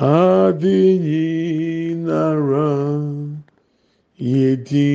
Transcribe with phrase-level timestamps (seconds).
[0.00, 1.28] adịghị
[2.06, 2.72] nara
[4.16, 4.92] ihe dị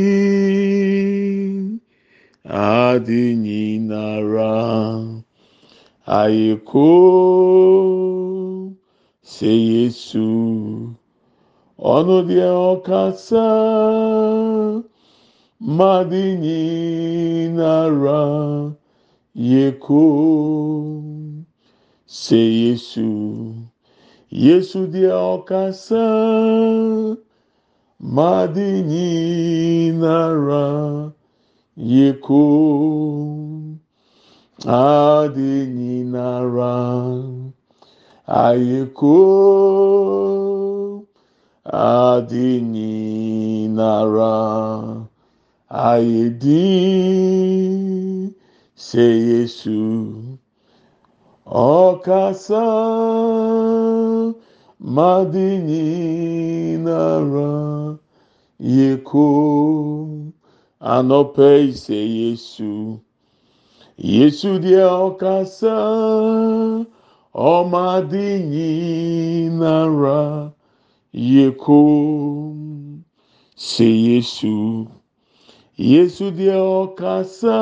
[2.45, 4.53] adinyinara
[6.05, 6.93] ayeko
[9.33, 10.29] se yesu
[11.95, 12.17] ọnụ
[12.71, 13.49] ọkasa
[15.65, 18.21] madi nyinara
[19.35, 20.05] yeko
[22.07, 23.55] se yesu.
[24.31, 26.05] Yesu deɛ ɔkasa
[27.99, 30.67] madi nyinara
[31.77, 32.45] yeko.
[34.67, 36.77] Adi nyinara
[38.29, 39.17] ayeko.
[41.65, 44.35] Adi nyinara.
[45.75, 47.65] ayedin
[48.77, 49.83] sɛ yesu
[51.51, 52.63] ɔkasa
[54.79, 57.51] madi nyinara
[58.77, 59.27] yeko
[60.95, 61.49] anɔpɛ
[61.83, 62.71] sɛ yesu
[63.99, 65.75] yesu deɛ ɔkasa
[67.35, 70.23] ɔmadi nyinara
[71.13, 71.81] yeko
[73.59, 74.87] sɛ yesu.
[75.77, 77.59] Yesu deɛ ɔkasa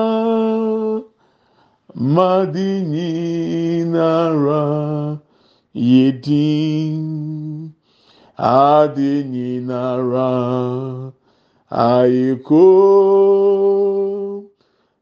[1.97, 4.65] madi nyinara
[5.75, 7.73] yedin
[8.37, 10.29] adi nyinara
[11.73, 12.69] ayeko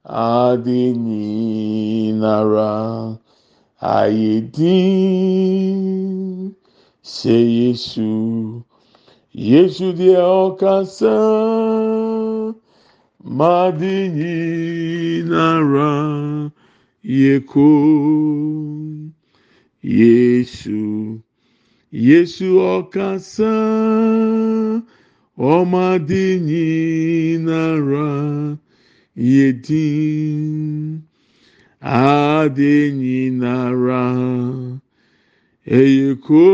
[0.07, 2.71] adi nyinara
[3.83, 4.95] ayedin
[7.03, 8.63] sɛ Yesu.
[9.35, 12.10] Yesu deɛ ɔkasa.
[13.23, 16.51] Madini nara
[17.05, 17.69] yeko
[19.85, 21.21] Yesu
[21.93, 23.53] Yesu ọkasa
[25.37, 26.65] ọmadini
[27.45, 28.57] nara
[29.17, 31.03] yedin
[31.83, 34.05] adini nara
[35.69, 36.45] eyeko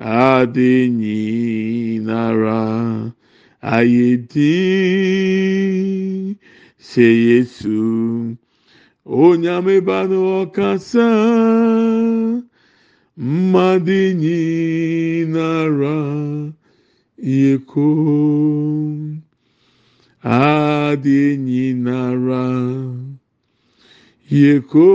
[0.00, 3.12] adini nara.
[3.64, 4.44] Ayedin
[6.78, 8.36] se yesu.
[9.06, 11.08] Onyamebanu ọkasa
[13.16, 15.98] mmadinyinara
[17.18, 17.88] yeko.
[20.24, 22.46] Adinyinara
[24.30, 24.90] yeko.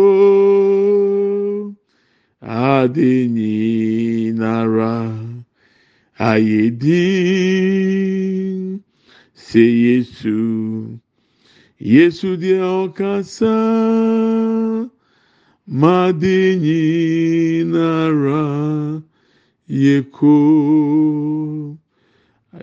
[2.41, 4.96] Adinyinara
[6.30, 8.58] ayedin
[9.49, 10.37] se yesu.
[11.93, 13.55] Yesu dị ọkasa
[15.81, 18.45] madinyinara
[19.67, 20.38] yeko.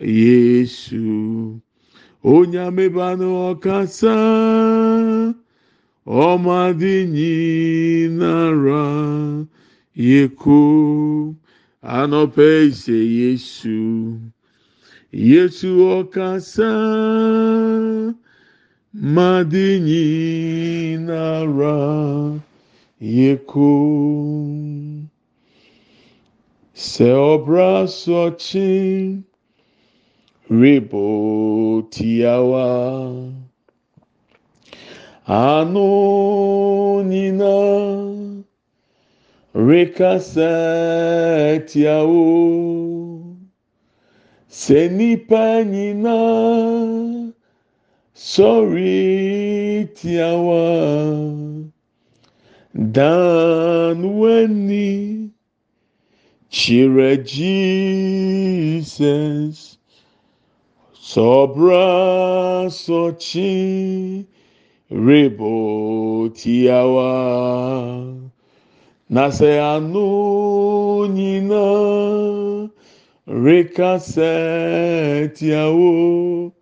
[0.01, 1.61] Yesu.
[2.33, 4.15] Onye amebanụ ọkasa
[6.29, 8.85] ọmadinyinara
[10.09, 10.61] yeko.
[11.99, 13.79] Anọpe ise yesu
[15.13, 16.71] Yesu ɔkasa
[18.93, 21.79] madi nyinara
[23.01, 23.71] yeko
[26.75, 29.23] sɛ ɔbra sɔkye
[30.51, 32.67] rebo tiawa
[35.27, 35.89] ano
[37.07, 37.55] nyina
[39.55, 40.51] rekasa
[41.69, 43.06] tiawo.
[44.63, 47.33] sɛ nnipa nyinaa
[48.31, 48.97] sɔre
[49.97, 50.85] tia wo a
[52.97, 54.91] dan w'ani
[56.55, 58.37] kyerɛ jesus.
[61.11, 61.87] Sɔbra
[62.83, 63.55] sɔkye
[65.07, 65.55] rebo
[66.39, 67.15] tia wo a.
[69.15, 70.09] Na sɛ ano
[71.17, 71.86] nyinaa
[73.27, 74.33] rekasa
[75.35, 76.53] tiawo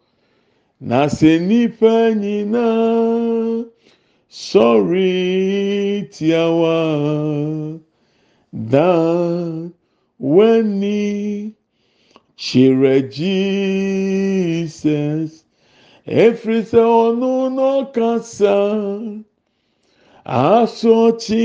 [0.80, 3.64] na sɛ nnipa nyinaa
[4.30, 6.78] sɔre tiawa
[8.52, 9.72] dan
[10.18, 11.52] w'ani
[12.36, 14.24] kyerɛ jesus.
[16.08, 18.56] Ɛfiri sɛ ɔno no kasa
[20.24, 21.44] asɔkye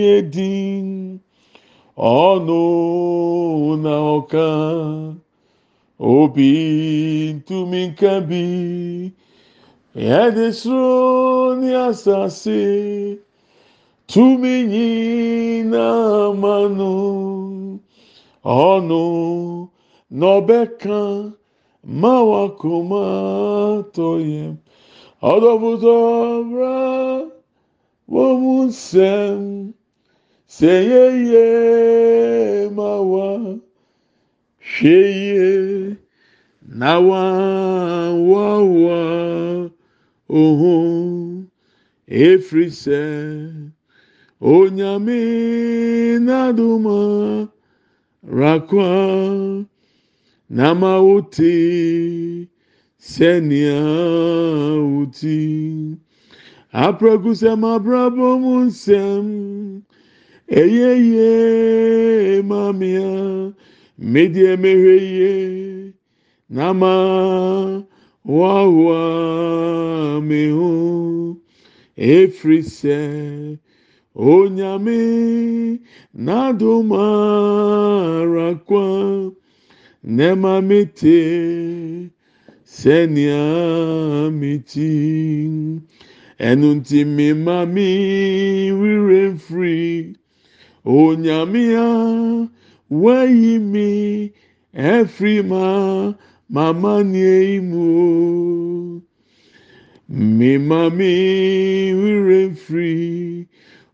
[0.00, 0.99] yɛ din.
[2.00, 4.48] ɔno na ɔka
[5.98, 6.50] obi
[7.36, 8.44] ntumi nka bi.
[9.94, 13.18] Yɛde soro ne asase
[14.08, 16.94] tumi nyinaa ma no.
[18.44, 19.68] Ɔno
[20.10, 21.00] na ɔbɛka
[22.00, 23.04] ma wakoma
[23.94, 24.56] tɔ yɛm.
[25.22, 26.76] Ɔdɔfotɔbra
[28.08, 29.74] wɔ mu nsɛm
[30.48, 31.79] sɛ yɛyɛ
[34.80, 35.96] hwee
[36.80, 39.00] na wawawa
[40.28, 41.44] ohu
[42.06, 43.02] efiri sɛ
[44.40, 45.20] onyame
[46.26, 46.98] nadoma
[48.38, 48.90] rakwa
[50.56, 51.52] na ma wote
[53.12, 53.80] sɛnea
[54.92, 55.38] woti
[56.84, 59.26] aprɛkusɛm abrabɔ mu nsɛm
[60.60, 61.30] ɛyɛyɛ
[62.48, 63.10] mamea
[64.00, 65.92] medi emehie ihe
[66.48, 66.92] n'ama
[68.24, 69.00] wawa
[70.28, 71.36] mehu
[71.96, 72.98] efiri sɛ
[74.14, 75.00] onyame
[76.24, 77.04] n'adoma
[78.22, 78.84] arakwa
[80.16, 81.18] n'ɛma mete
[82.76, 83.42] sɛnea
[84.40, 84.90] meti
[86.48, 87.88] ɛnu nti mema mi
[88.80, 90.16] rire firi
[90.84, 91.90] onyame a.
[92.90, 94.32] wayi me
[94.74, 96.14] ɛfiri ma
[96.52, 97.86] m'amanneɛ yi mu.
[98.10, 99.02] O
[100.10, 101.10] mema me
[101.94, 103.46] werɛ mfiri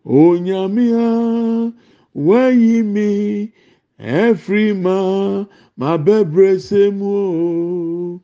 [0.05, 1.73] onyame a
[2.15, 3.53] wayi me
[4.01, 5.45] ɛfiri ma
[5.79, 7.15] m'abɛbrɛsɛ mu.
[8.17, 8.21] O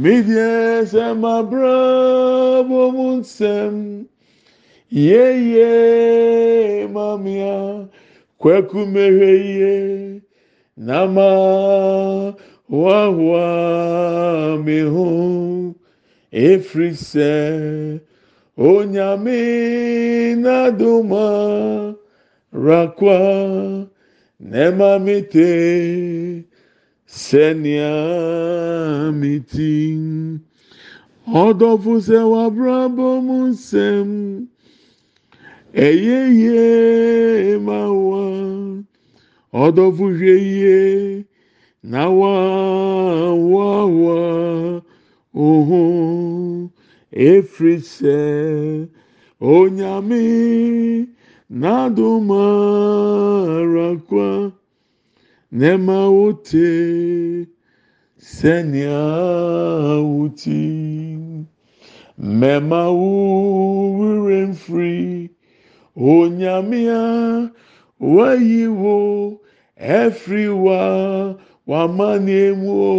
[0.00, 4.06] medeɛ sɛ m'abrabɔ mu nsɛm
[4.90, 7.88] yeye mamea
[8.44, 9.74] kwaku mehwe ye
[10.76, 11.28] nama.
[12.68, 15.74] wawa mi ho
[16.32, 18.00] efiri sɛ
[18.56, 19.38] onyame
[20.42, 21.26] naduma
[22.52, 23.18] rakwa
[24.40, 26.44] nɛɛma mi te
[27.06, 27.92] sɛnea
[29.12, 29.98] mi ti
[31.28, 34.48] ɔdɔfo sɛ wabrabɔ mu nsɛm
[35.76, 37.83] ɛyɛ yie ma
[39.62, 40.78] ɔdɔfo hwɛ yie
[41.90, 44.18] na wawawa
[45.46, 45.80] ohu
[47.26, 48.18] efiri sɛ
[49.38, 50.22] onyame
[51.60, 52.42] n'adoma
[53.58, 54.28] arakwa
[55.58, 56.66] n'ɛma wote
[58.18, 58.98] sɛnea
[60.02, 60.62] woti
[62.40, 63.10] mɛma wo
[63.98, 65.30] werɛ mfiri
[65.94, 67.02] onyame a
[68.00, 69.43] wayi wo.
[69.78, 71.34] Ɛfiri wa.
[71.66, 72.94] wamanie mu o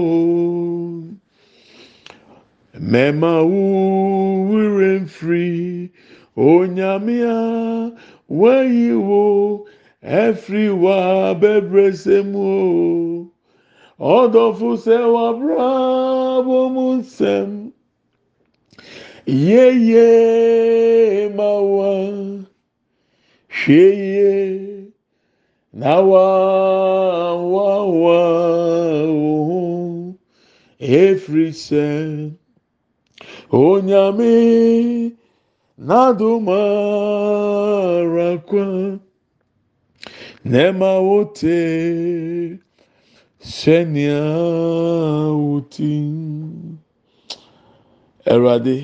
[2.91, 3.61] mɛma wo
[4.49, 5.91] wura mfiri
[6.35, 7.37] onyamea
[8.27, 9.65] wayi wo
[10.03, 13.31] ɛfiri wa bɛbrɛsɛ mu o.
[14.01, 15.69] Ɔdɔfo sɛ wabra
[16.45, 17.71] bɔ mu nsɛm
[19.25, 20.09] yeye
[21.37, 21.93] ma wa.
[23.47, 24.94] Hwɛ yie.
[25.79, 27.39] na wawawa
[29.27, 29.61] oho
[30.79, 31.85] ɛfiri sɛ
[33.63, 34.33] onyame
[35.87, 36.59] n'adoma
[37.99, 38.65] arakwa
[40.49, 41.57] na ɛma wote
[43.55, 44.19] sɛnea
[45.43, 45.91] woti
[48.31, 48.75] awurade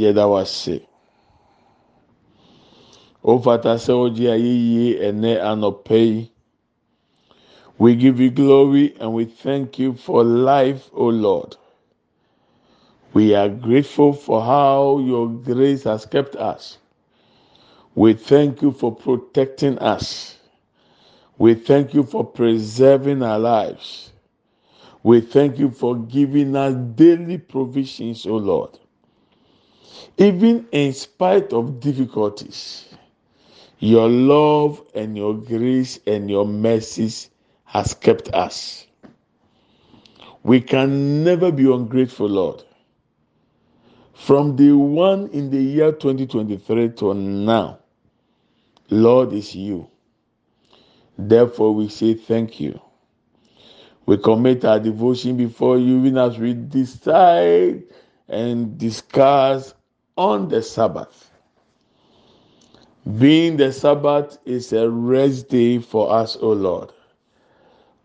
[0.00, 0.76] yɛda wase.
[3.24, 6.30] Ofata ayɛyie ɛnɛ anɔpɛ yi.
[7.78, 11.56] We give you glory and we thank you for life, O Lord.
[13.14, 16.78] We are grateful for how your grace has kept us.
[17.94, 20.36] We thank you for protecting us.
[21.38, 24.12] We thank you for preserving our lives.
[25.02, 28.78] We thank you for giving us daily provisions, O Lord.
[30.18, 32.86] Even in spite of difficulties,
[33.84, 37.28] your love and your grace and your mercies
[37.64, 38.86] has kept us.
[40.42, 42.62] We can never be ungrateful, Lord.
[44.14, 47.78] From the one in the year 2023 to now,
[48.88, 49.90] Lord is you.
[51.18, 52.80] Therefore, we say thank you.
[54.06, 57.82] We commit our devotion before you even as we decide
[58.28, 59.74] and discuss
[60.16, 61.23] on the Sabbath.
[63.04, 66.90] Being the Sabbath is a rest day for us, O Lord.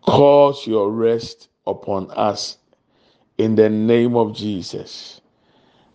[0.05, 2.57] Cause your rest upon us
[3.37, 5.21] in the name of Jesus.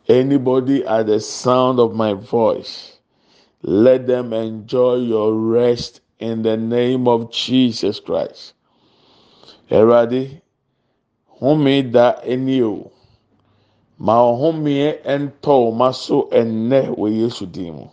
[0.08, 2.98] Anybody at the sound of my voice,
[3.60, 8.54] let them enjoy your rest in the name of Jesus Christ.
[9.70, 10.40] Eradi,
[11.28, 12.90] home da eni o.
[13.98, 17.88] Ma ɔhomeɛ ntɔ ɔma so ɛnnɛ wɔ Yesu din mu.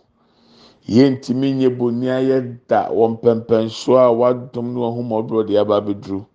[0.88, 6.26] Yɛntumi nye boni ayɛ da wɔ mpɛmpɛnsoɔ a wadom ne ɔhomɔborɔ de aba abɛduru.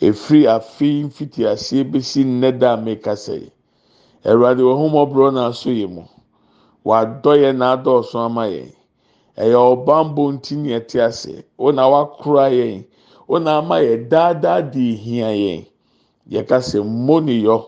[0.00, 3.50] efiri afi mfiti aseɛ besi nnɛ da a mekasa yi.
[4.24, 6.02] Awurade wɔn ho na aso yɛ mu.
[6.84, 8.72] Wadɔ yɛn na adɔɔso ama yɛn.
[9.38, 11.44] Ɛyɛ ɔbambɔ nti na ɛte ase.
[11.58, 12.84] Wɔn na wakora yɛn.
[13.28, 15.66] Wɔn na ama yɛ daadaa de ehia yɛn.
[16.30, 17.64] Yɛkasa mo ne yɔ.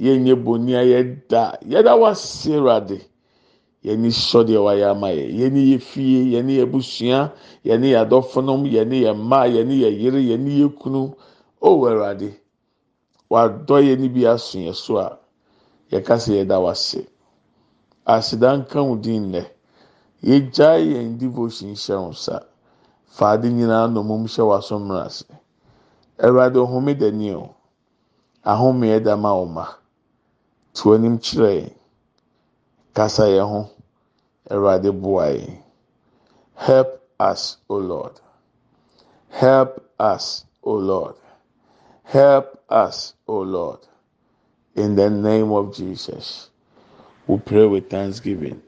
[0.00, 1.52] Yɛn nye boni ayɛ da.
[1.62, 3.00] Yɛda wase awurade.
[3.84, 7.32] Yɛni sɔ deɛ wayɛ ama yɛ yɛni yɛ fie yɛni yɛ busua
[7.64, 11.14] yɛni yɛ adɔfonom yɛni yɛ mmaa yɛni yɛ yere yɛni yɛ kunu.
[11.60, 12.30] o awurade
[13.30, 15.18] wadɔ yɛ ni bi aso yɛ so a
[15.90, 17.06] yɛka sɛ yɛda wase
[18.06, 19.42] aseda nka din nnɛ
[20.22, 22.44] yɛgyae yɛn devotion hyɛ wo nsa.
[23.16, 25.24] Faade nyinaa na ɔmom hyɛ w'aso mmra ase
[26.24, 27.54] awurade ɔhome dani o.
[28.44, 29.66] Ahome ɛda ma wo ma
[30.74, 31.72] to anim kyerɛ yɛn
[32.98, 33.60] kasa yɛn ho
[34.52, 35.54] awurade boa yɛn
[36.66, 36.90] help
[37.30, 38.14] us o lord
[39.30, 41.14] help us o lord.
[42.08, 43.80] Help us, O Lord,
[44.74, 46.48] in the name of Jesus.
[47.26, 48.62] We pray with thanksgiving.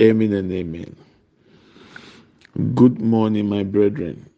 [0.00, 0.96] Amen and amen.
[2.74, 4.28] Good morning, my brethren.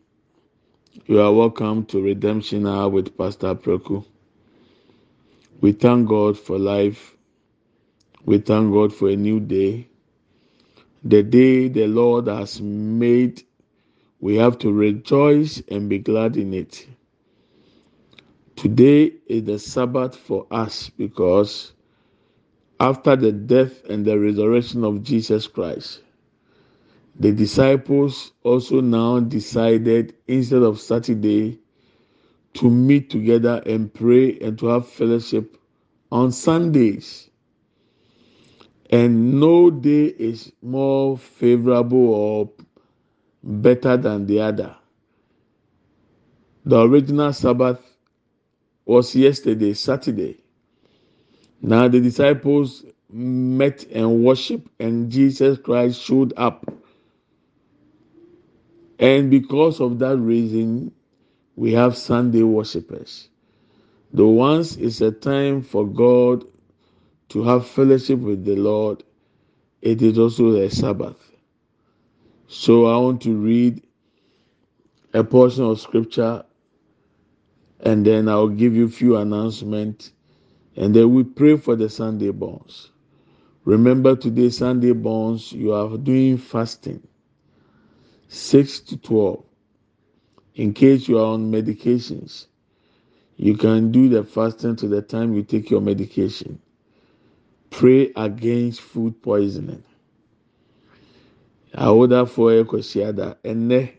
[1.06, 4.04] You are welcome to Redemption Hour with Pastor Preku.
[5.62, 7.16] We thank God for life.
[8.24, 9.88] We thank God for a new day.
[11.04, 13.42] The day the Lord has made,
[14.20, 16.86] we have to rejoice and be glad in it.
[18.56, 21.72] Today is the Sabbath for us because
[22.80, 26.02] after the death and the resurrection of Jesus Christ,
[27.18, 31.58] the disciples also now decided instead of Saturday
[32.54, 35.56] to meet together and pray and to have fellowship
[36.12, 37.29] on Sundays.
[38.90, 42.50] And no day is more favorable or
[43.44, 44.76] better than the other.
[46.64, 47.80] The original Sabbath
[48.86, 50.42] was yesterday, Saturday.
[51.62, 56.72] Now the disciples met and worshiped, and Jesus Christ showed up.
[58.98, 60.92] And because of that reason,
[61.56, 63.28] we have Sunday worshippers.
[64.12, 66.44] The once is a time for God
[67.30, 69.02] to have fellowship with the Lord,
[69.82, 71.16] it is also a Sabbath.
[72.48, 73.82] So I want to read
[75.14, 76.44] a portion of scripture
[77.82, 80.12] and then I'll give you a few announcements,
[80.76, 82.88] and then we pray for the Sunday borns.
[83.64, 87.06] Remember today, Sunday borns, you are doing fasting,
[88.28, 89.44] 6 to 12.
[90.56, 92.46] In case you are on medications,
[93.36, 96.60] you can do the fasting to the time you take your medication.
[97.70, 99.82] Pray against food poisoning.
[101.74, 103.08] awodafoɔ ɛkɔhyia
[103.44, 103.90] and ɛnɛ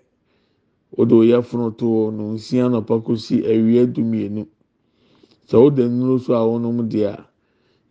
[0.98, 4.46] wode oyɛ fonotoo no nsia nɔpa kɔsi awia dumienu
[5.48, 7.28] sɛ woda nnuro so a wɔnom deɛ a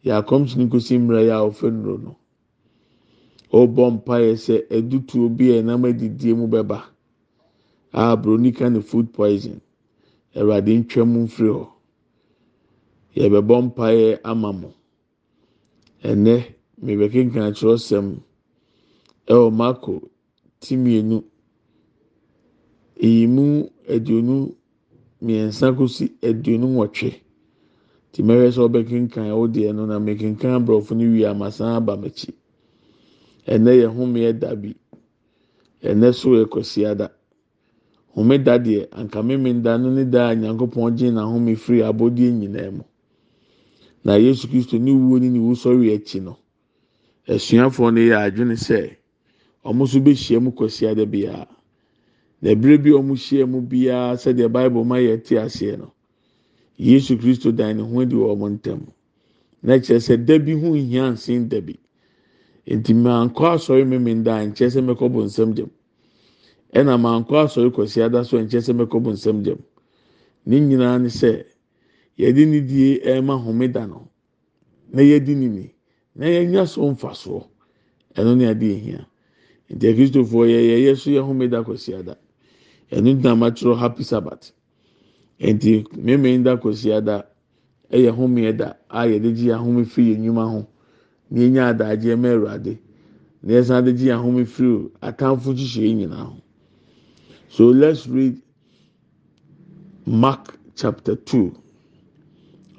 [0.04, 2.16] yɛ akɔmhyene kɔsi mmerɛ yɛ a wɔfɛ nnuro no.
[3.52, 6.82] Ɔbɔ mpaeɛ sɛ adutuo bi a ɛnam adidie mu bɛba
[7.92, 9.60] a broni ka ne food poison.
[10.36, 11.66] Awurade ntwa mu mfiri hɔ.
[13.16, 14.74] Yɛbɛbɔ mpaeɛ ama mo
[16.08, 16.34] ɛnɛ
[16.84, 18.06] mebɛkenkan kyerɛsɛm
[19.32, 19.92] ɛwɔ mako
[20.60, 21.18] ti mmienu
[23.06, 23.44] eyi mu
[23.94, 24.36] aduonu
[25.22, 27.10] mmiɛnsa kosi aduonu nwɔtwe.
[28.12, 32.30] Te mɛhwɛ sɛ ɔbɛkenkan ɛwɔ deɛ no na mɛkenkan aborɔfo no wie amasan aba m'akyi.
[33.46, 34.48] Ɛnɛ yɛ homeɛ da
[35.82, 37.10] ɛnɛ so yɛ kwasiada.
[38.14, 39.22] Homeda deɛ anka
[39.62, 42.82] da no ne da a nyankopɔn gye na home firi abɔdeɛ nyinaa mu.
[44.04, 46.36] Na yesu kristo ne wuo ne ne wusɔre akyi no
[47.28, 48.96] asuafoɔ no yɛ adwene sɛ
[49.64, 51.46] wɔn nso bɛhyia mu kwasiada biara.
[52.42, 55.92] na ebere bi wɔn hyia mu biara sɛdeɛ bible ma yɛ te aseɛ no
[56.76, 58.86] yesu kristo dan ne ho adi wɔ wɔn ntam.
[59.62, 61.76] Na kyerɛ sɛ dabi ho hia nsen dabi
[62.66, 65.70] nti mankɔ asɔre mímí da nkyɛn sɛ mɛkɔ bɔ nsɛm gyam.
[66.72, 69.58] Ɛna mankɔ asɔre kɔsi ada so nkyɛn sɛ mɛkɔ bɔ nsɛm gyam.
[70.46, 71.44] Ne nyinaa ne sɛ
[72.18, 74.08] yɛde ne die ɛɛma homeda no
[74.92, 75.74] na yɛdi ne ni
[76.14, 77.46] na yɛnya so mfa soɔ.
[78.16, 79.06] Ɛno ne ade ehia
[79.70, 82.16] nti akristofoɔ yɛ yɛyɛ so yɛ homeda kɔsi ada.
[82.90, 84.52] Ɛno nyinaa ma kyerɛ happy sabbath.
[85.40, 87.26] Nti mímí da kɔsi ada
[87.90, 90.66] ɛyɛ homeɛ a yɛde gye ahome firi yɛn nnwuma ho.
[91.30, 92.78] Na yɛnya adagye ɛmɛ awurade.
[93.42, 96.36] Na yɛsan de gye ahome firi atamfo nhyehyɛ nyinaa ho.
[97.48, 98.42] So let's read
[100.04, 101.54] mark chapter two.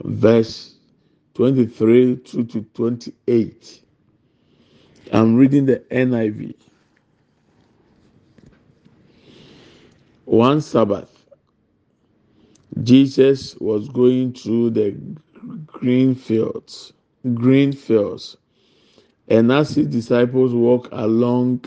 [0.04, 0.76] Verse
[1.34, 3.82] twenty-three through to twenty-eight.
[5.12, 6.56] I'm reading the niv
[10.26, 11.26] one sabbath
[12.84, 14.98] Jesus was going through the
[15.68, 16.94] green fields,
[17.34, 18.38] green fields,
[19.28, 21.66] and as his disciples walked along,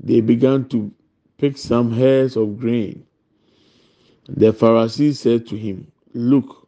[0.00, 0.92] they began to
[1.38, 3.06] pick some hairs of grain.
[4.28, 6.63] The Pharisees said to him, Look,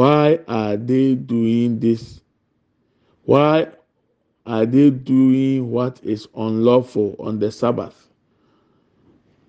[0.00, 2.22] why are they doing this?
[3.26, 3.68] Why
[4.46, 8.08] are they doing what is unlawful on the Sabbath?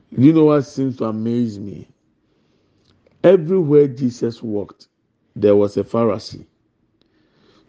[0.09, 1.87] You know what seems to amaze me?
[3.23, 4.89] Everywhere Jesus walked,
[5.37, 6.45] there was a Pharisee.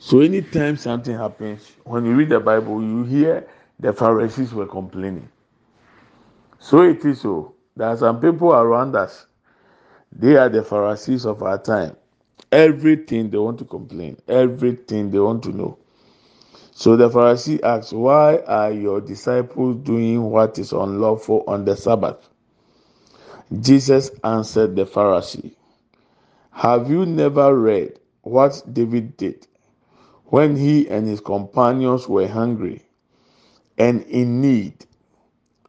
[0.01, 3.47] So anytime something happens, when you read the Bible, you hear
[3.79, 5.29] the Pharisees were complaining.
[6.59, 7.55] So it is so.
[7.77, 9.27] There are some people around us.
[10.11, 11.97] They are the Pharisees of our time.
[12.52, 15.78] Everything they want to complain, everything they want to know.
[16.73, 22.28] So the Pharisee asks, Why are your disciples doing what is unlawful on the Sabbath?
[23.61, 25.54] Jesus answered the Pharisee,
[26.52, 29.47] Have you never read what David did
[30.26, 32.82] when he and his companions were hungry
[33.79, 34.87] and in need?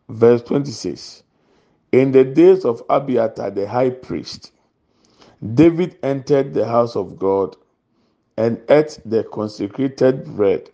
[0.09, 1.23] Verse 26
[1.91, 4.51] In the days of Abiathar the high priest,
[5.55, 7.55] David entered the house of God
[8.37, 10.69] and ate the consecrated bread,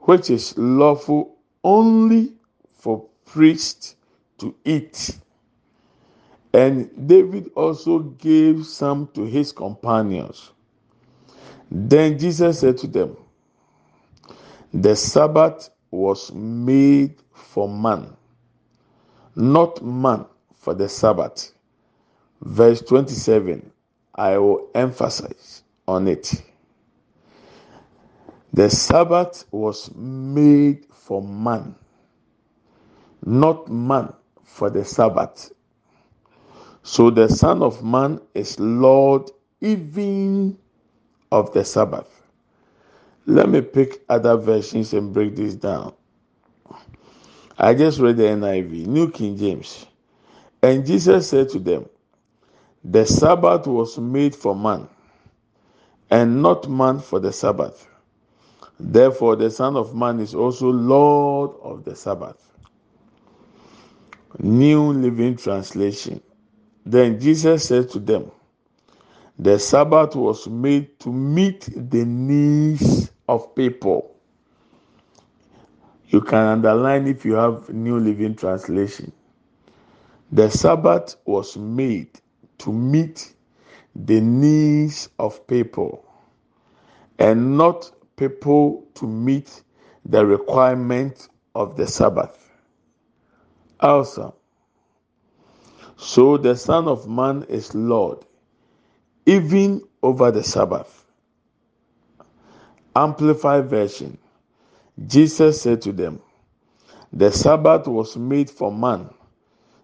[0.00, 2.34] which is lawful only
[2.78, 3.96] for priests
[4.38, 5.18] to eat
[6.54, 10.52] and David also gave some to his companions.
[11.70, 13.16] Then Jesus said to them,
[14.72, 18.16] The Sabbath was made for man,
[19.36, 21.52] not man for the Sabbath.
[22.42, 23.72] Verse 27,
[24.14, 26.42] I will emphasize on it.
[28.52, 31.74] The Sabbath was made for man,
[33.24, 34.12] not man
[34.44, 35.52] for the Sabbath.
[36.82, 40.58] So the Son of Man is Lord even
[41.32, 42.08] of the Sabbath.
[43.26, 45.94] Let me pick other versions and break this down.
[47.58, 49.86] I just read the NIV, New King James.
[50.62, 51.86] And Jesus said to them,
[52.84, 54.88] The Sabbath was made for man,
[56.10, 57.88] and not man for the Sabbath.
[58.78, 62.50] Therefore, the Son of Man is also Lord of the Sabbath.
[64.38, 66.20] New Living Translation.
[66.84, 68.30] Then Jesus said to them,
[69.38, 74.14] The Sabbath was made to meet the needs of people.
[76.08, 79.12] You can underline if you have New Living Translation.
[80.32, 82.10] The Sabbath was made
[82.58, 83.34] to meet
[83.94, 86.04] the needs of people
[87.18, 89.62] and not people to meet
[90.04, 92.38] the requirement of the Sabbath.
[93.80, 94.34] Also,
[95.96, 98.24] so the Son of Man is Lord,
[99.26, 101.04] even over the Sabbath.
[102.96, 104.18] Amplified version.
[105.06, 106.20] Jesus said to them,
[107.12, 109.10] The Sabbath was made for man,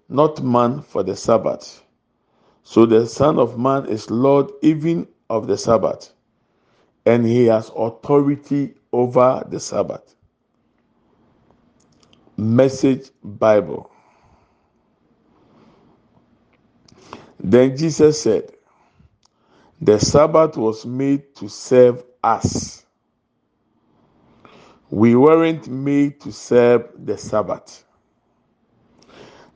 [0.08, 1.82] not man for the Sabbath.
[2.62, 6.12] So the Son of Man is Lord even of the Sabbath,
[7.06, 10.14] and he has authority over the Sabbath.
[12.36, 13.90] Message Bible.
[17.38, 18.52] Then Jesus said,
[19.80, 22.84] The Sabbath was made to serve us.
[24.90, 27.84] We weren't made to serve the Sabbath.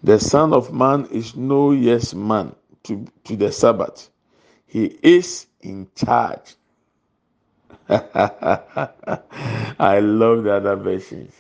[0.02, 2.54] The Son of Man is no yes man
[2.84, 4.10] to, to the Sabbath.
[4.66, 6.54] He is in charge.
[7.88, 8.90] I
[10.02, 11.34] love the other versions.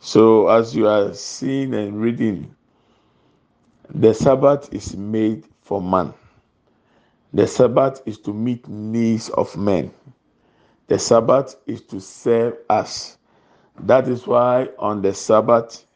[0.00, 2.56] So, as you are seeing and reading,
[3.90, 6.14] the Sabbath is made for man.
[7.32, 9.92] The Sabbath is to meet needs of men.
[10.88, 13.18] The Sabbath is to serve us.
[13.80, 15.86] That is why on the Sabbath,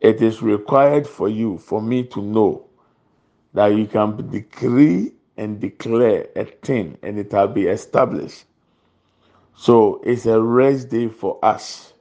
[0.00, 2.66] it is required for you, for me to know
[3.54, 8.44] that you can decree and declare a thing and it will be established.
[9.56, 11.92] So it's a rest day for us.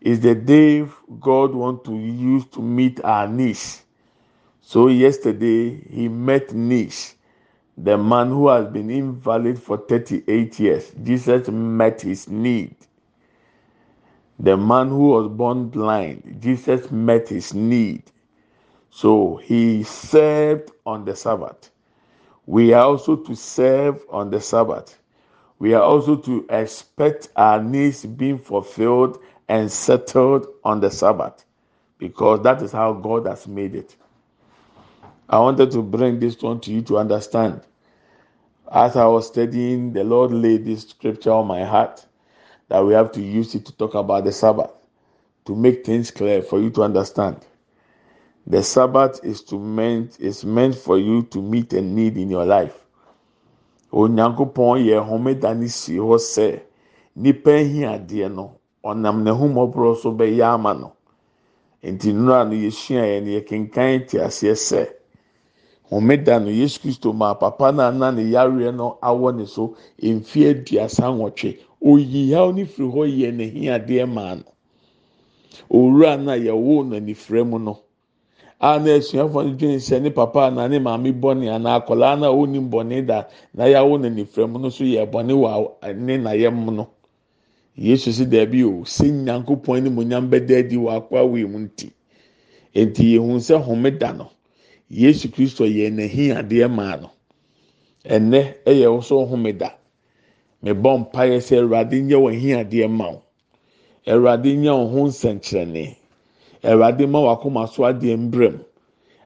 [0.00, 0.86] It's the day
[1.20, 3.82] God wants to use to meet our needs.
[4.60, 7.16] So yesterday he met needs.
[7.78, 12.76] The man who has been invalid for 38 years, Jesus met his need.
[14.38, 18.02] The man who was born blind, Jesus met his need.
[18.94, 21.70] So he served on the Sabbath.
[22.46, 24.98] We are also to serve on the Sabbath.
[25.58, 31.44] We are also to expect our needs being fulfilled and settled on the Sabbath
[31.98, 33.96] because that is how God has made it.
[35.28, 37.62] I wanted to bring this one to you to understand.
[38.70, 42.04] As I was studying, the Lord laid this scripture on my heart
[42.68, 44.70] that we have to use it to talk about the Sabbath
[45.46, 47.46] to make things clear for you to understand.
[48.46, 52.44] The Sabbath is to meant is meant for you to meet a need in your
[52.44, 52.82] life.
[53.92, 56.60] onyankopɔn yɛ homeda si hɔ sɛ
[57.16, 60.92] nipa ehi adeɛ no ɔnam n'ahomɔborɔ so bɛyɛ ama no
[61.84, 64.88] nti nnura no yɛsua yɛ no yɛkenkan te aseɛ sɛ
[65.90, 70.40] homeda no yesu kristo ma papa na ana ne yareɛ no awɔ ne so mfe
[70.54, 74.44] aduasa nwɔtwe oyi yaw ne firi hɔ yɛ n'ehi adeɛ maa no
[75.70, 77.78] owura no a yɛwɔ no anifrɛ mu no.
[78.62, 82.28] A na asuafoɔ no dwene sɛ ne papa na ne maame bɔne anaa akwadaa na
[82.30, 86.30] ɔnim bɔne da na yɛawo na nifrɛ mu no so yɛ bɔne wɔ ne na
[86.30, 86.88] yɛ mu no
[87.76, 91.58] yesu si dɛbi o sɛ nyankopɔn ne mo nyam bɛda adi wɔ akɔ awie mu
[91.58, 91.90] nti.
[92.74, 94.30] Nti yehu sɛ homeda no
[94.88, 97.10] yesu kristo yɛ n'ahi adeɛ maa no.
[98.04, 99.74] Ɛnɛ ɛyɛ ɔso homeda
[100.62, 103.22] mebɔ mpaeɛ sɛ awurade nyɛ wɔn ahi adeɛ ma wo.
[104.06, 105.96] Awurade nyɛ wɔn ho nsɛnkyerɛnne.
[106.62, 108.60] Awurade ma wakoma so adeɛ mbrɛm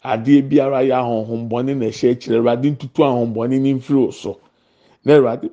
[0.02, 2.36] adeɛ biara yɛ ahohombɔne na ɛhyɛ akyire.
[2.38, 4.40] Awurade ntutu ahohombɔne ne mfiri so.
[5.04, 5.50] Na awurade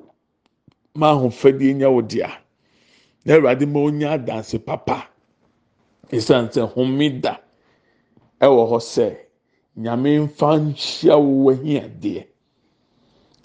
[0.94, 2.30] ma ahofadie nya wo dea.
[3.24, 5.08] Na awurade ma onya adanse papa.
[6.10, 7.38] Esan sɛ homeda
[8.40, 9.16] ɛwɔ hɔ sɛ
[9.76, 12.24] nyame nfa nhyia wo wahi adeɛ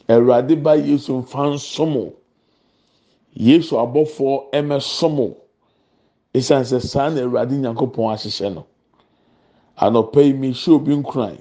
[0.08, 2.14] awurade ba yesu nfa nsom
[3.36, 5.38] yesu abɔfoɔ ɛmɛsom o.
[6.34, 8.66] esan sɛ saa na awurade nyankopɔn ahyehyɛ no.
[9.78, 11.38] Anɔpɛ yi mehyɛ obi nkuran.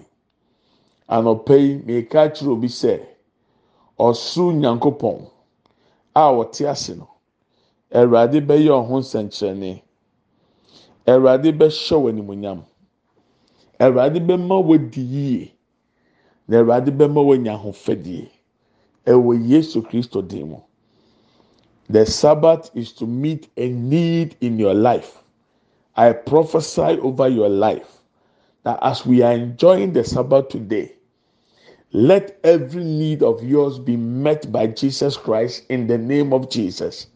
[1.09, 3.01] Anɔpɛ yi meka kyerɛ obi sɛ
[3.99, 5.31] ɔsoro nyankopɔn
[6.15, 7.09] a ɔte ase no.
[7.93, 9.83] Awurade bɛyɛ ɔho nsɛnkyerɛnne.
[11.07, 12.65] Awurade bɛhyɛ wɔ animonyam
[13.81, 15.53] awurade bɛma wɔdi yie.
[16.49, 18.29] Na awurade bɛma wɔanya ahofadie.
[19.07, 20.57] Ɛwɔ yesu kristo dim mu.
[21.91, 25.23] The Sabbath is to meet a need in your life.
[25.97, 28.03] I prophesy over your life
[28.65, 30.93] that as we are enjoying the Sabbath today,
[31.93, 37.07] let every need of yours be met by Jesus Christ in the name of Jesus.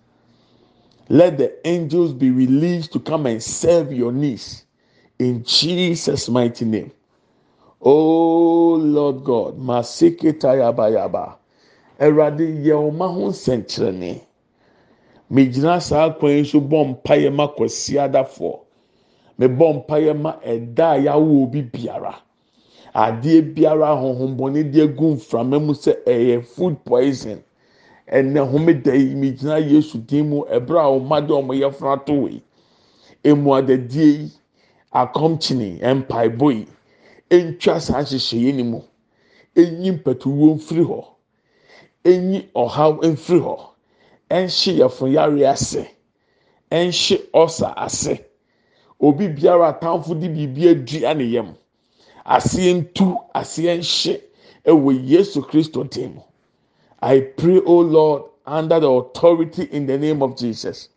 [1.10, 4.64] Let the angels be released to come and serve your needs
[5.18, 6.90] in Jesus' mighty name.
[7.82, 11.36] Oh Lord God, Masikita Yaba Yaba,
[12.00, 13.32] Eradi Yelma Hun
[15.32, 18.58] megyina saa kwan yi so bɔ mpaeɛ ma kwasi adafoɔ
[19.38, 22.14] mebɔ mpaeɛ ma ɛda a yɛawo obi biara.
[22.94, 27.42] Adeɛ biara ahohombɔne de egu mframa mu sɛ ɛyɛ food poison.
[28.12, 32.26] Ɛnɛ homeda yi megyina yesu din mu ɛbrɛ a ɔma de ɔmo yɛ funu ato
[32.28, 32.42] yi
[33.24, 34.30] emu adadie yi
[34.92, 36.66] akɔmkyini mpaebɔ yi
[37.38, 38.80] ntwa saa nhyehyɛ yi ni mu.
[39.56, 41.04] Enyi mpɛtuwo mfiri hɔ.
[42.04, 43.71] Enyi ɔhaw mfiri hɔ.
[44.36, 45.82] Ɛnhye yɛfonyare ase.
[46.70, 48.14] Ɛnhye ɔsa ase.
[49.00, 51.54] Obi biara atamfo de biribi adua ne yam.
[52.24, 54.22] Aseɛ ntu aseɛ nhye
[54.64, 56.20] ɛwɔ yesu kristo dim
[57.02, 60.88] i pray o lord under the authority in the name of jesus.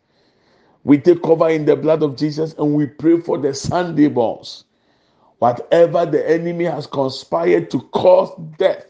[0.84, 4.64] We take cover in the blood of jesus and we pray for the sunday borns
[5.38, 8.86] whatever the enemy has conspired to cause death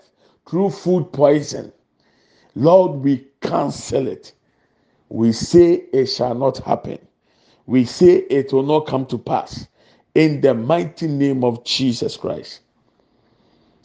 [0.49, 1.73] through food poison
[2.55, 4.33] lord we cancel it
[5.09, 6.99] we say it shall not happen.
[7.67, 9.69] We say it will not come to pass.
[10.15, 12.61] In the mighty name of Jesus Christ.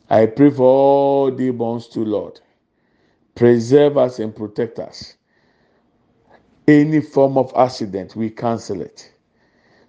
[0.10, 2.40] I pray for all the bonds to Lord.
[3.36, 5.16] Preserve us and protect us.
[6.68, 9.14] Any form of accident, we cancel it.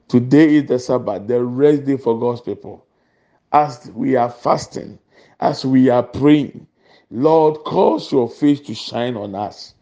[0.08, 2.86] Today is the Sabbath, the rest day for God's people.
[3.52, 4.98] As we are fasting,
[5.40, 6.66] as we are praying,
[7.12, 9.74] Lord, cause your face to shine on us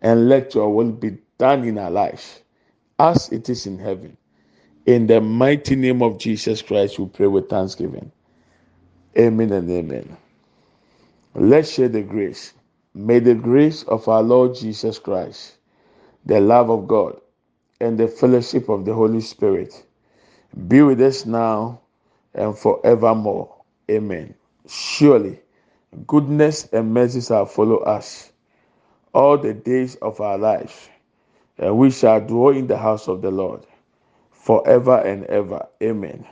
[0.00, 2.40] and let your will be done in our life
[3.00, 4.16] as it is in heaven.
[4.86, 8.12] In the mighty name of Jesus Christ, we pray with thanksgiving.
[9.18, 10.16] Amen and amen.
[11.34, 12.52] Let's share the grace.
[12.94, 15.56] May the grace of our Lord Jesus Christ,
[16.26, 17.20] the love of God,
[17.80, 19.84] and the fellowship of the Holy Spirit
[20.68, 21.80] be with us now
[22.34, 23.52] and forevermore.
[23.90, 24.34] Amen.
[24.68, 25.40] Surely,
[26.06, 28.32] goodness and mercy shall follow us
[29.14, 30.90] all the days of our life,
[31.58, 33.66] and we shall dwell in the house of the Lord
[34.30, 35.66] forever and ever.
[35.82, 36.26] Amen.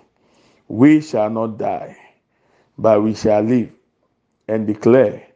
[0.68, 1.96] We shall not die,
[2.78, 3.70] but we shall live
[4.48, 5.26] and declare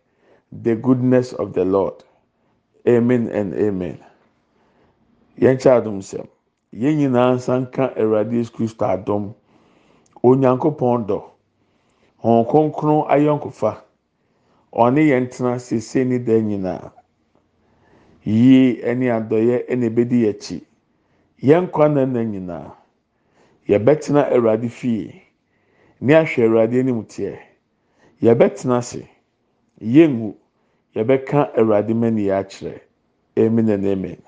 [0.52, 2.02] the goodness of the Lord.
[2.88, 3.98] Amen and amen.
[5.38, 6.28] Yɛn kyɛ adum sɛm.
[6.74, 9.34] Yɛn nyinaa nsa nka Awurade Yesu Kristo.
[10.22, 11.22] Onyankopɔn dɔ.
[12.22, 13.82] Ayɔnkofa.
[14.74, 16.92] Ɔne yɛn tena sese ne dan nyinaa.
[18.24, 20.60] Yie ɛne adɔyɛ ɛna ebedi yɛn akyi.
[21.42, 22.74] Yɛn nkwa na nna nyinaa.
[23.68, 25.22] Yɛbɛtena Awurade fie.
[26.00, 27.38] Ne ahwɛ Awurade anim teɛ.
[28.22, 29.08] Yɛbɛtena ase.
[29.80, 30.34] Yɛngu.
[30.96, 32.80] Yɛbɛka Awurade mani akyerɛ.
[33.38, 34.22] Amen and amen.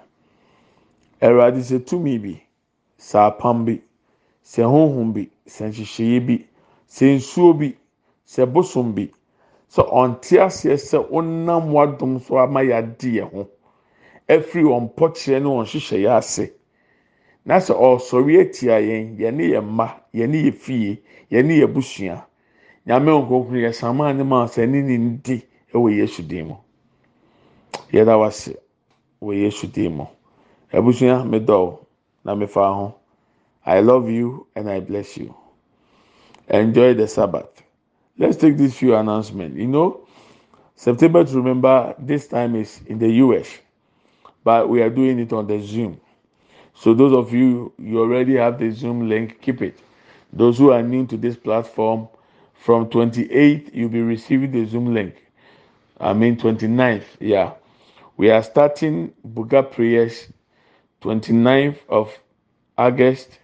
[1.22, 2.42] Awurade sɛ tumi bi,
[2.98, 3.80] sɛ apam bi,
[4.44, 6.46] sɛ honhom bi, sɛ nhyehyɛeɛ bi,
[6.88, 7.74] sɛ nsuo bi,
[8.26, 9.10] sɛ bosom bi,
[9.68, 13.48] sɛ ɔnte aseɛ sɛ ɔnam wadom so ama yɛade yɛn ho
[14.28, 16.52] afiri wɔn mpɔkyerɛ ne wɔn nhyehyɛeɛ ase
[17.44, 22.26] na sɛ ɔresɔre atia yɛn yɛne yɛn mma yɛne yɛn fie yɛne yɛn busua
[22.86, 26.54] nyame nkonkron yɛ samaa ne ma sɛ ne ne ndi wɔ yesu din mu
[27.92, 28.56] yɛda wase
[29.22, 30.06] wɔ yesu din mu.
[30.72, 31.78] Abusua medɔw
[32.24, 32.94] na mefa ho.
[33.64, 35.34] I love you and I bless you.
[36.48, 37.62] Enjoy the Sabbath.
[38.18, 39.58] Let's take this few announcements.
[39.58, 40.06] You know,
[40.74, 43.58] September to remember this time is in the US,
[44.44, 46.00] but we are doing it on the Zoom.
[46.74, 49.78] So those of you you already have the Zoom link, keep it.
[50.32, 52.08] Those who are new to this platform,
[52.54, 55.26] from 28th you'll be receiving the Zoom link.
[56.00, 57.52] I mean 29th, yeah.
[58.16, 60.28] We are starting Buga prayers
[61.02, 62.18] 29th of
[62.78, 63.38] August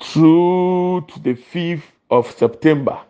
[0.00, 3.00] through to the 5th of September.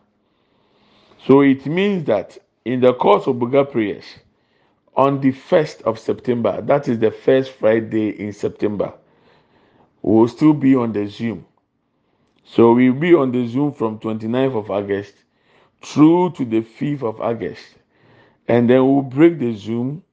[1.27, 4.05] So it means that in the course of Buga prayers,
[4.97, 8.95] on the 1st of September, that is the first Friday in September,
[10.03, 11.45] we will still be on the Zoom.
[12.45, 15.15] So we'll be on the Zoom from 29th of August
[15.83, 17.65] through to the 5th of August.
[18.47, 20.05] And then we'll break the Zoom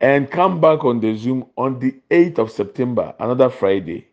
[0.00, 4.06] and come back on the Zoom on the 8th of September, another Friday.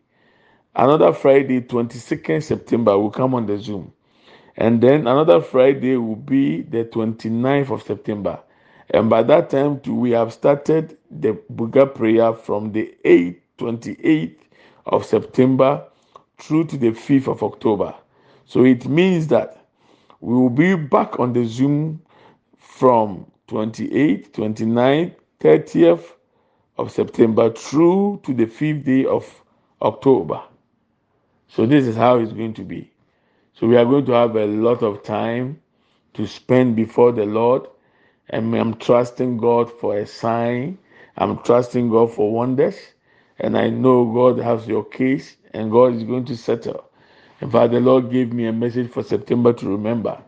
[0.78, 3.94] Another Friday, 22nd September, will come on the Zoom.
[4.58, 8.38] And then another Friday will be the 29th of September.
[8.90, 14.36] And by that time, too, we have started the Buga prayer from the 8th, 28th
[14.84, 15.82] of September
[16.36, 17.94] through to the 5th of October.
[18.44, 19.66] So it means that
[20.20, 22.02] we will be back on the Zoom
[22.58, 26.04] from 28th, 29th, 30th
[26.76, 29.42] of September through to the 5th day of
[29.80, 30.42] October.
[31.56, 32.92] So this is how it's going to be.
[33.54, 35.62] So we are going to have a lot of time
[36.14, 37.66] to spend before the Lord.
[38.28, 40.76] And I'm trusting God for a sign.
[41.16, 42.76] I'm trusting God for wonders.
[43.38, 46.84] And I know God has your case and God is going to settle.
[47.40, 50.22] In fact, the Lord gave me a message for September to remember.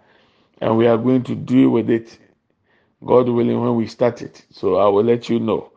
[0.62, 2.19] And we are going to deal with it,
[3.05, 4.47] God willing, when we start it.
[4.51, 5.73] So I will let you know.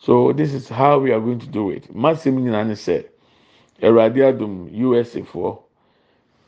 [0.00, 1.94] So this is how we are going to do it.
[1.94, 3.10] Nane said,
[3.82, 5.64] Eradi Adum, USA for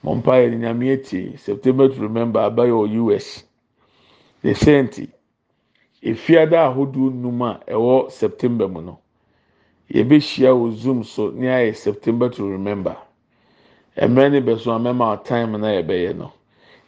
[0.02, 3.44] Mompire Nyamieti, September to remember Abayo US.
[4.42, 5.08] The senti.
[6.02, 9.00] Efiada ahodoɔ num a ɛwɔ September mu no,
[9.92, 12.96] yɛbɛhyia wɔ Zoom so ne ayɛ September to remember.
[13.96, 16.32] Mmerɛ ne bɛ so a mɛma time na yɛbɛyɛ no.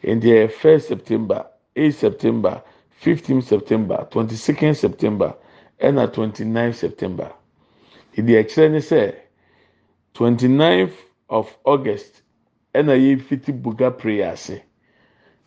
[0.03, 5.35] Nti ɛyɛ first September, eight September, fifteen September, twenty second September,
[5.81, 7.31] ɛna twenty nine September.
[8.17, 9.15] Ìdí ɛkyerɛ ne sɛ
[10.15, 10.93] 29th
[11.29, 12.23] of august
[12.73, 14.61] ɛna yɛfiti buga prayer ase.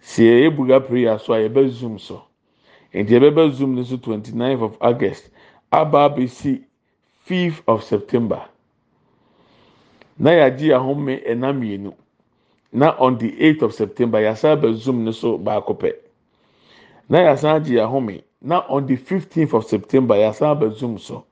[0.02, 2.22] Sɛ yɛyɛ buga prayer so a yɛbɛ zoom so.
[2.94, 5.30] Nti yɛbɛbɛ zoom no so 29th of august
[5.72, 6.64] aba abɛsi
[7.26, 8.44] 5th of september.
[10.18, 11.94] Na yɛagye ahome ɛna mmienu.
[12.72, 15.94] Na on the 8 of september yɛasan abɛ zoom no so baako pɛ.
[17.08, 18.22] Na yɛasan agye ahome.
[18.42, 21.24] Na on the 15th of september yɛasan abɛ zoom so.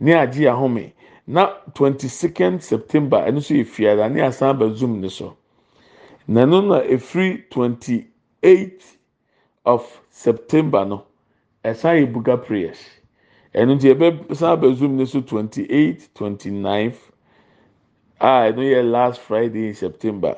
[0.00, 0.92] Ne agye ahome.
[1.26, 5.36] Na twenty second September ɛno nso yɛ fiada ne yɛasan aba Zoom no so.
[6.28, 8.06] Na ɛno na efiri twenty
[8.42, 8.84] eight
[9.66, 11.04] of September no
[11.64, 12.90] ɛsan yɛ buga prayers.
[13.54, 16.94] ɛno nti yɛbɛ san abɛ zoom ne so twenty eight twenty nine
[18.20, 20.36] a ɛno yɛ last friday in september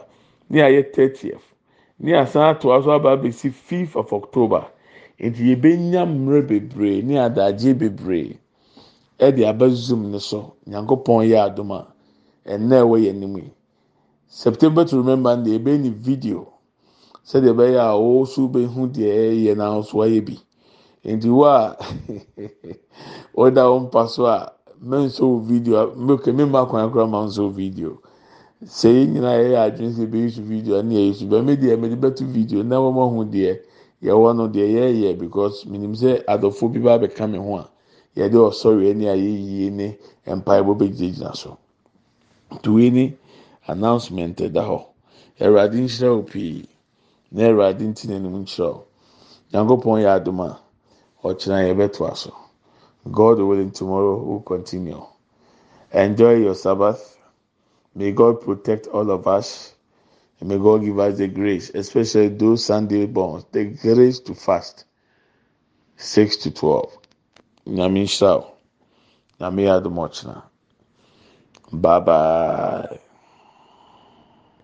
[0.50, 1.54] ne ayɛ thirtieth
[1.98, 4.66] ne asan atoa so aba abɛsi fifth of october
[5.20, 8.38] nti yɛbɛnya mmerɛ bebree ne adagye bebree
[9.18, 10.54] ɛde aba zoom ne so.
[10.66, 11.86] Nyankopɔn yɛ adum a
[12.46, 13.52] ɛnna ɛwɔ yɛn anim yi.
[14.28, 16.52] September to remember de ebe ni video.
[17.24, 20.38] Sɛdeɛ ɛbɛyɛ a ɔwɔso bɛhu deɛ ɛyɛ na nso ayɛ bi.
[21.04, 21.76] Nti wo a
[23.36, 24.52] ɔda wɔn mpa so a
[24.84, 28.00] mɛnso video mbɛkɛ mɛmma akwan koraa ma nso video.
[28.64, 31.96] Sɛ yɛn nyinaa yɛyɛ adwene sɛ ebi yusu video ɛna yɛ yusu bɛmɛ deɛ mɛde
[32.00, 33.60] bɛto video na wɔn ahu deɛ
[34.02, 37.70] yɛwɔ no deɛ yɛyɛ because minim sɛ adɔfo bi ba abɛka mi ho a
[38.16, 41.58] yɛde ɔsɔre ɛne ayɛ yie ne mpaebɔ bɛgyinagyina so.
[42.62, 43.16] Tuwe ni
[43.68, 44.78] announcement ɛda hɔ.
[45.40, 46.68] Ɛwurade nhyira wo pii.
[47.32, 48.84] Na ɛwurade nti n'anim nkyerɛ wo.
[49.52, 50.58] Nyankopɔn yɛ adum a
[51.22, 52.32] ɔkyerɛ yɛbɛto aso
[53.12, 55.00] god willing tomorrow will continue.
[55.92, 57.16] Enjoy your sabbath.
[57.94, 59.74] May god protect all of us.
[60.40, 64.84] And may god give us the grace especially those sunday born the grace to fast.
[65.96, 66.92] Six to twelve
[67.66, 68.46] nyame nhyira wo
[69.40, 70.36] nyame yɛ adum ɔkyerɛ
[71.82, 73.05] bye bye.